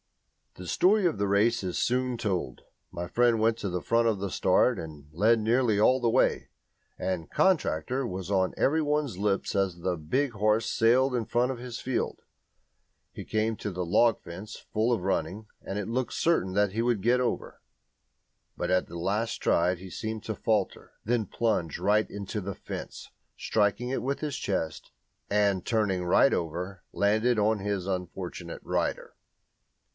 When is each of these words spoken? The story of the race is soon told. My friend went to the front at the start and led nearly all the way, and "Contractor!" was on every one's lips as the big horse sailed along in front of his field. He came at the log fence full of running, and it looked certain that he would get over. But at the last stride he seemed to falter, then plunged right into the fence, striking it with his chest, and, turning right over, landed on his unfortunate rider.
The 0.55 0.67
story 0.67 1.05
of 1.05 1.19
the 1.19 1.27
race 1.27 1.63
is 1.63 1.77
soon 1.77 2.17
told. 2.17 2.61
My 2.91 3.07
friend 3.07 3.39
went 3.39 3.55
to 3.59 3.69
the 3.69 3.83
front 3.83 4.07
at 4.07 4.19
the 4.19 4.31
start 4.31 4.79
and 4.79 5.05
led 5.13 5.39
nearly 5.39 5.79
all 5.79 6.01
the 6.01 6.09
way, 6.09 6.49
and 6.97 7.29
"Contractor!" 7.29 8.05
was 8.05 8.29
on 8.31 8.53
every 8.57 8.81
one's 8.81 9.17
lips 9.17 9.55
as 9.55 9.77
the 9.79 9.95
big 9.95 10.31
horse 10.31 10.69
sailed 10.69 11.11
along 11.11 11.21
in 11.21 11.25
front 11.29 11.51
of 11.51 11.59
his 11.59 11.79
field. 11.79 12.23
He 13.13 13.23
came 13.23 13.53
at 13.53 13.59
the 13.59 13.85
log 13.85 14.19
fence 14.19 14.57
full 14.73 14.91
of 14.91 15.03
running, 15.03 15.45
and 15.61 15.77
it 15.77 15.87
looked 15.87 16.13
certain 16.13 16.53
that 16.53 16.71
he 16.73 16.81
would 16.81 17.01
get 17.01 17.21
over. 17.21 17.61
But 18.57 18.71
at 18.71 18.87
the 18.87 18.97
last 18.97 19.33
stride 19.33 19.77
he 19.77 19.91
seemed 19.91 20.23
to 20.23 20.35
falter, 20.35 20.93
then 21.05 21.27
plunged 21.27 21.77
right 21.77 22.09
into 22.09 22.41
the 22.41 22.55
fence, 22.55 23.09
striking 23.37 23.89
it 23.89 24.01
with 24.01 24.19
his 24.19 24.35
chest, 24.35 24.91
and, 25.29 25.63
turning 25.63 26.03
right 26.03 26.33
over, 26.33 26.83
landed 26.91 27.37
on 27.37 27.59
his 27.59 27.85
unfortunate 27.85 28.61
rider. 28.63 29.13